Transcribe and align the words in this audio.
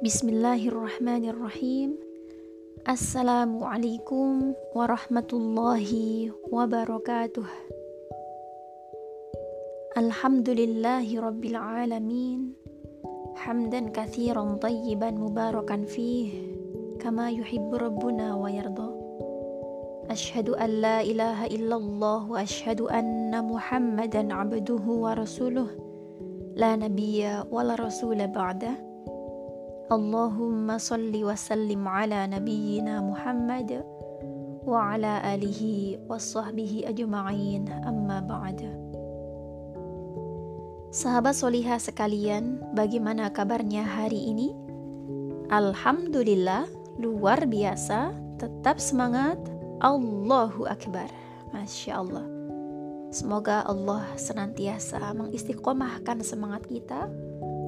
Bismillahirrahmanirrahim. 0.00 1.92
Assalamualaikum 2.88 4.56
warahmatullahi 4.72 6.32
wabarakatuh. 6.48 7.44
Alhamdulillahi 10.00 11.20
rabbil 11.20 11.52
alamin. 11.52 12.56
Hamdan 13.44 13.92
kathiran 13.92 14.56
tayyiban 14.56 15.20
mubarakan 15.20 15.84
fih. 15.84 16.48
Kama 16.96 17.28
yuhibbu 17.28 17.76
rabbuna 17.76 18.40
wa 18.40 18.48
yarda. 18.48 18.88
Ashhadu 20.08 20.56
an 20.56 20.80
la 20.80 21.04
ilaha 21.04 21.44
illallah 21.52 22.24
wa 22.24 22.40
ashhadu 22.40 22.88
anna 22.88 23.44
muhammadan 23.44 24.32
abduhu 24.32 25.04
wa 25.04 25.12
rasuluh. 25.12 25.68
La 26.56 26.72
nabiyya 26.72 27.44
wa 27.52 27.60
la 27.60 27.76
rasula 27.76 28.24
ba'dah. 28.24 28.89
Allahumma 29.90 30.78
salli 30.78 31.26
wa 31.26 31.34
sallim 31.34 31.82
ala 31.82 32.22
nabiyyina 32.30 33.02
Muhammad 33.02 33.82
wa 34.62 34.94
ala 34.94 35.18
alihi 35.26 35.98
wa 36.06 36.14
sahbihi 36.14 36.86
ajma'in 36.86 37.66
amma 37.82 38.22
Sahabat 40.94 41.34
solihah 41.34 41.82
sekalian, 41.82 42.62
bagaimana 42.78 43.34
kabarnya 43.34 43.82
hari 43.82 44.30
ini? 44.30 44.54
Alhamdulillah, 45.50 46.70
luar 47.02 47.42
biasa, 47.50 48.14
tetap 48.38 48.78
semangat, 48.78 49.42
Allahu 49.82 50.70
Akbar. 50.70 51.10
Masya 51.50 51.98
Allah. 51.98 52.26
Semoga 53.10 53.66
Allah 53.66 54.06
senantiasa 54.14 55.02
mengistiqomahkan 55.18 56.22
semangat 56.22 56.62
kita 56.70 57.10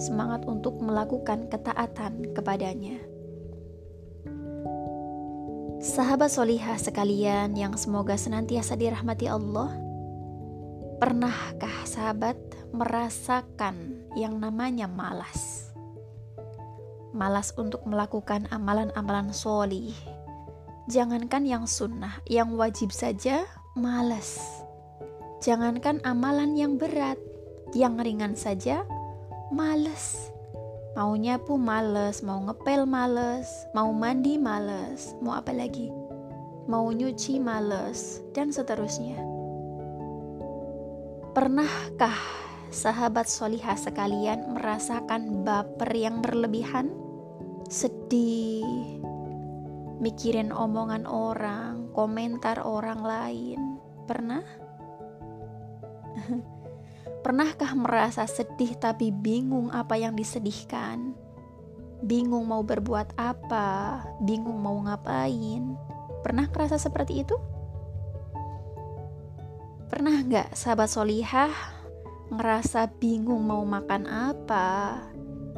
semangat 0.00 0.48
untuk 0.48 0.80
melakukan 0.80 1.52
ketaatan 1.52 2.32
kepadanya. 2.32 2.98
Sahabat 5.80 6.28
solihah 6.28 6.76
sekalian 6.76 7.56
yang 7.56 7.72
semoga 7.76 8.16
senantiasa 8.16 8.76
dirahmati 8.76 9.28
Allah, 9.28 9.72
pernahkah 11.00 11.88
sahabat 11.88 12.36
merasakan 12.72 14.04
yang 14.16 14.36
namanya 14.36 14.84
malas? 14.84 15.72
Malas 17.16 17.56
untuk 17.56 17.80
melakukan 17.88 18.44
amalan-amalan 18.52 19.32
solih. 19.32 19.96
Jangankan 20.92 21.48
yang 21.48 21.64
sunnah, 21.64 22.20
yang 22.28 22.60
wajib 22.60 22.92
saja 22.92 23.48
malas. 23.72 24.36
Jangankan 25.40 26.04
amalan 26.04 26.60
yang 26.60 26.76
berat, 26.76 27.16
yang 27.72 27.96
ringan 27.96 28.36
saja 28.36 28.84
males. 29.50 30.32
Maunya 30.94 31.38
pun 31.38 31.62
males 31.62 32.22
mau 32.22 32.42
ngepel 32.50 32.82
males 32.82 33.46
mau 33.70 33.94
mandi 33.94 34.38
males 34.38 35.14
mau 35.22 35.38
apa 35.38 35.54
lagi? 35.54 35.90
Mau 36.66 36.90
nyuci 36.90 37.38
males 37.42 38.22
dan 38.34 38.50
seterusnya. 38.54 39.18
Pernahkah 41.30 42.18
sahabat 42.74 43.26
solihah 43.30 43.78
sekalian 43.78 44.54
merasakan 44.54 45.46
baper 45.46 45.90
yang 45.94 46.22
berlebihan? 46.22 46.90
Sedih 47.70 48.98
mikirin 50.02 50.50
omongan 50.50 51.06
orang 51.06 51.90
komentar 51.94 52.62
orang 52.62 53.02
lain. 53.02 53.78
Pernah 54.10 54.42
Pernahkah 57.20 57.76
merasa 57.76 58.24
sedih 58.24 58.80
tapi 58.80 59.12
bingung 59.12 59.68
apa 59.68 60.00
yang 60.00 60.16
disedihkan? 60.16 61.12
Bingung 62.00 62.48
mau 62.48 62.64
berbuat 62.64 63.12
apa? 63.20 64.00
Bingung 64.24 64.56
mau 64.56 64.80
ngapain? 64.80 65.76
Pernah 66.24 66.48
kerasa 66.48 66.80
seperti 66.80 67.20
itu? 67.20 67.36
Pernah 69.92 70.24
nggak 70.24 70.56
sahabat 70.56 70.88
solihah 70.88 71.52
ngerasa 72.32 72.88
bingung 72.96 73.44
mau 73.44 73.68
makan 73.68 74.08
apa? 74.08 75.04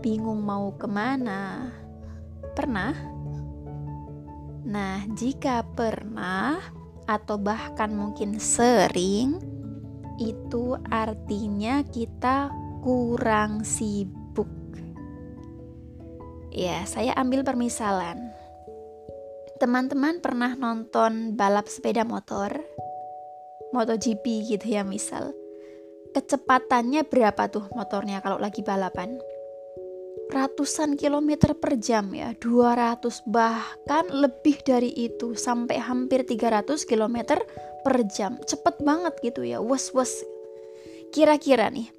Bingung 0.03 0.43
mau 0.43 0.75
ke 0.75 0.91
mana? 0.91 1.71
Pernah? 2.59 2.91
Nah, 4.67 5.07
jika 5.15 5.63
pernah 5.79 6.59
atau 7.07 7.39
bahkan 7.39 7.95
mungkin 7.95 8.43
sering, 8.43 9.52
itu 10.23 10.79
artinya 10.87 11.83
kita 11.83 12.55
kurang 12.83 13.67
sibuk. 13.67 14.51
Ya, 16.53 16.85
saya 16.87 17.17
ambil 17.19 17.43
permisalan. 17.43 18.31
Teman-teman 19.59 20.23
pernah 20.23 20.55
nonton 20.55 21.35
balap 21.35 21.67
sepeda 21.67 22.07
motor? 22.07 22.51
MotoGP 23.73 24.53
gitu 24.53 24.67
ya 24.69 24.85
misal. 24.85 25.33
Kecepatannya 26.13 27.09
berapa 27.09 27.49
tuh 27.49 27.73
motornya 27.73 28.21
kalau 28.21 28.37
lagi 28.37 28.61
balapan? 28.61 29.17
Ratusan 30.33 30.97
kilometer 30.97 31.53
per 31.53 31.77
jam 31.77 32.09
ya 32.17 32.33
200 32.41 33.29
bahkan 33.29 34.09
lebih 34.09 34.65
dari 34.65 34.89
itu 34.97 35.37
sampai 35.37 35.77
hampir 35.77 36.25
300 36.25 36.89
kilometer 36.89 37.45
per 37.85 37.97
jam. 38.09 38.41
Cepet 38.49 38.81
banget 38.81 39.13
gitu 39.21 39.45
ya 39.45 39.61
wes 39.61 39.93
wes 39.93 40.25
kira-kira 41.13 41.69
nih 41.69 41.93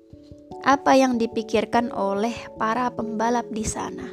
apa 0.66 0.98
yang 0.98 1.22
dipikirkan 1.22 1.94
oleh 1.94 2.34
para 2.58 2.90
pembalap 2.90 3.46
di 3.54 3.62
sana? 3.62 4.10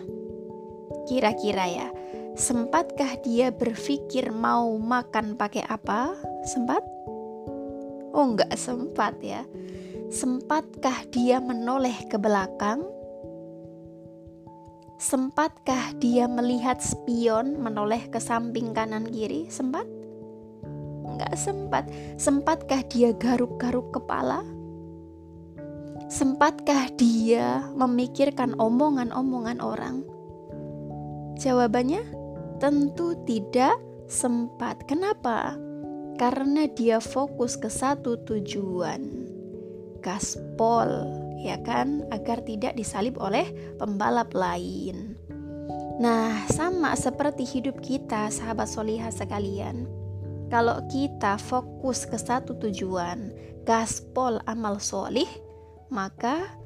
Kira-kira 1.09 1.65
ya 1.65 1.89
sempatkah 2.37 3.25
dia 3.25 3.49
berpikir 3.49 4.29
mau 4.29 4.77
makan 4.77 5.41
pakai 5.41 5.65
apa? 5.65 6.13
Sempat? 6.45 6.85
Oh 8.13 8.37
nggak 8.37 8.53
sempat 8.61 9.17
ya. 9.25 9.49
Sempatkah 10.13 11.09
dia 11.09 11.39
menoleh 11.41 11.95
ke 12.11 12.19
belakang 12.19 13.00
Sempatkah 15.01 15.97
dia 15.97 16.29
melihat 16.29 16.77
spion 16.85 17.57
menoleh 17.57 18.13
ke 18.13 18.21
samping 18.21 18.77
kanan 18.77 19.09
kiri? 19.09 19.49
Sempat? 19.49 19.89
Enggak 21.09 21.41
sempat. 21.41 21.89
Sempatkah 22.21 22.85
dia 22.85 23.17
garuk-garuk 23.17 23.97
kepala? 23.97 24.45
Sempatkah 26.13 26.93
dia 27.01 27.65
memikirkan 27.73 28.53
omongan-omongan 28.61 29.65
orang? 29.65 30.05
Jawabannya 31.41 32.05
tentu 32.61 33.17
tidak 33.25 33.81
sempat. 34.05 34.85
Kenapa? 34.85 35.57
Karena 36.21 36.69
dia 36.69 37.01
fokus 37.01 37.57
ke 37.57 37.73
satu 37.73 38.21
tujuan. 38.29 39.01
Gaspol 40.05 41.30
ya 41.41 41.57
kan, 41.65 42.05
agar 42.13 42.45
tidak 42.45 42.77
disalib 42.77 43.17
oleh 43.17 43.49
pembalap 43.81 44.31
lain. 44.37 45.17
Nah, 46.01 46.49
sama 46.49 46.97
seperti 46.97 47.45
hidup 47.45 47.81
kita, 47.85 48.33
sahabat 48.33 48.69
solihah 48.69 49.13
sekalian. 49.13 49.85
Kalau 50.49 50.81
kita 50.89 51.37
fokus 51.37 52.09
ke 52.09 52.17
satu 52.17 52.57
tujuan, 52.57 53.33
gaspol 53.69 54.41
amal 54.49 54.81
solih, 54.81 55.29
maka 55.93 56.57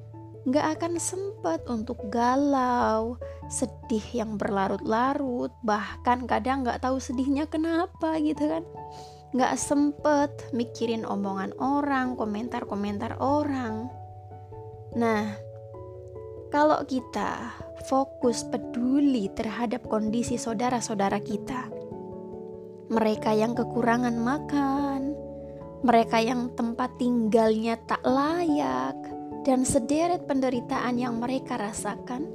nggak 0.45 0.79
akan 0.79 1.01
sempat 1.01 1.65
untuk 1.67 1.99
galau, 2.13 3.17
sedih 3.49 4.05
yang 4.13 4.37
berlarut-larut, 4.37 5.51
bahkan 5.65 6.29
kadang 6.29 6.63
nggak 6.63 6.85
tahu 6.85 7.01
sedihnya 7.01 7.49
kenapa 7.49 8.21
gitu 8.21 8.49
kan. 8.49 8.65
Nggak 9.35 9.59
sempet 9.59 10.31
mikirin 10.55 11.03
omongan 11.03 11.57
orang, 11.59 12.15
komentar-komentar 12.15 13.19
orang. 13.19 13.91
Nah, 14.95 15.35
kalau 16.55 16.87
kita 16.87 17.51
fokus 17.91 18.47
peduli 18.47 19.27
terhadap 19.35 19.83
kondisi 19.91 20.39
saudara-saudara 20.39 21.19
kita, 21.19 21.67
mereka 22.95 23.35
yang 23.35 23.59
kekurangan 23.59 24.15
makan, 24.15 25.19
mereka 25.83 26.23
yang 26.23 26.55
tempat 26.55 26.95
tinggalnya 26.95 27.75
tak 27.91 28.07
layak, 28.07 28.95
dan 29.43 29.67
sederet 29.67 30.31
penderitaan 30.31 30.95
yang 30.95 31.19
mereka 31.19 31.59
rasakan, 31.59 32.31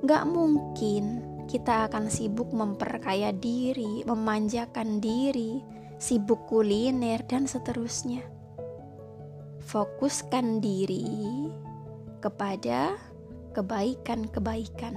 gak 0.00 0.24
mungkin 0.24 1.20
kita 1.44 1.92
akan 1.92 2.08
sibuk 2.08 2.48
memperkaya 2.56 3.36
diri, 3.36 4.00
memanjakan 4.08 4.96
diri, 4.96 5.60
sibuk 6.00 6.48
kuliner, 6.48 7.20
dan 7.28 7.44
seterusnya. 7.44 8.24
Fokuskan 9.68 10.64
diri 10.64 11.04
kepada 12.18 12.98
kebaikan-kebaikan. 13.54 14.94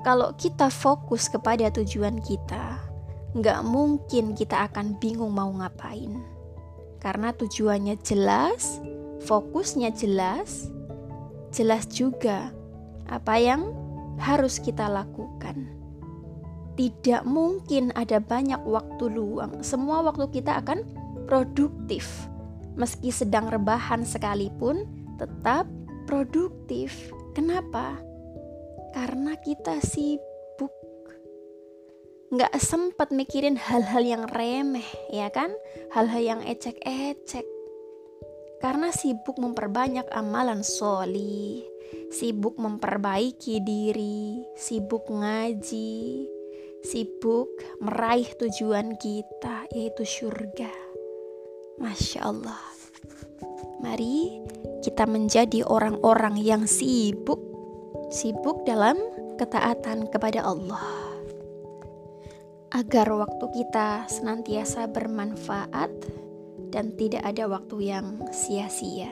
Kalau 0.00 0.32
kita 0.36 0.72
fokus 0.72 1.28
kepada 1.28 1.68
tujuan 1.72 2.20
kita, 2.24 2.80
nggak 3.36 3.60
mungkin 3.62 4.32
kita 4.32 4.66
akan 4.72 4.96
bingung 4.96 5.36
mau 5.36 5.52
ngapain. 5.52 6.20
Karena 7.00 7.32
tujuannya 7.32 8.00
jelas, 8.04 8.80
fokusnya 9.24 9.92
jelas, 9.92 10.68
jelas 11.52 11.84
juga 11.88 12.52
apa 13.08 13.36
yang 13.40 13.72
harus 14.20 14.60
kita 14.60 14.88
lakukan. 14.88 15.68
Tidak 16.76 17.28
mungkin 17.28 17.92
ada 17.92 18.20
banyak 18.20 18.60
waktu 18.64 19.04
luang. 19.12 19.60
Semua 19.60 20.00
waktu 20.00 20.28
kita 20.32 20.64
akan 20.64 20.80
produktif. 21.28 22.08
Meski 22.76 23.12
sedang 23.12 23.52
rebahan 23.52 24.06
sekalipun, 24.06 24.88
tetap 25.20 25.68
produktif. 26.10 27.14
Kenapa? 27.38 27.94
Karena 28.90 29.38
kita 29.38 29.78
sibuk. 29.78 30.74
Nggak 32.34 32.50
sempat 32.58 33.14
mikirin 33.14 33.54
hal-hal 33.54 34.02
yang 34.02 34.26
remeh, 34.26 34.90
ya 35.14 35.30
kan? 35.30 35.54
Hal-hal 35.94 36.18
yang 36.18 36.40
ecek-ecek. 36.42 37.46
Karena 38.58 38.90
sibuk 38.90 39.38
memperbanyak 39.38 40.10
amalan 40.10 40.66
soli, 40.66 41.62
sibuk 42.10 42.58
memperbaiki 42.58 43.62
diri, 43.62 44.42
sibuk 44.58 45.06
ngaji, 45.06 46.26
sibuk 46.82 47.54
meraih 47.78 48.26
tujuan 48.34 48.98
kita, 48.98 49.70
yaitu 49.70 50.02
surga. 50.02 50.74
Masya 51.78 52.20
Allah, 52.26 52.69
mari 53.80 54.40
kita 54.84 55.04
menjadi 55.08 55.64
orang-orang 55.64 56.40
yang 56.40 56.64
sibuk, 56.64 57.40
sibuk 58.12 58.64
dalam 58.64 58.96
ketaatan 59.36 60.08
kepada 60.12 60.44
Allah, 60.44 60.84
agar 62.76 63.08
waktu 63.12 63.44
kita 63.56 64.06
senantiasa 64.08 64.88
bermanfaat 64.88 65.90
dan 66.70 66.94
tidak 66.94 67.24
ada 67.24 67.48
waktu 67.50 67.90
yang 67.92 68.20
sia-sia. 68.30 69.10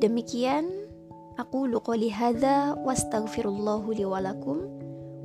Demikian 0.00 0.80
Aku 1.40 1.64
qouli 1.80 2.12
hadza 2.12 2.76
wastaghfirullahu 2.84 3.96
li 3.96 4.04
wa 4.04 4.20
lakum. 4.20 4.60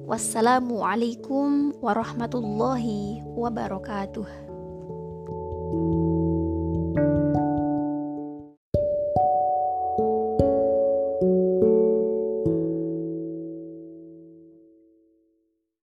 Wassalamu 0.07 0.79
alaikum 0.88 1.75
warahmatullahi 1.83 3.19
wabarakatuh. 3.35 4.23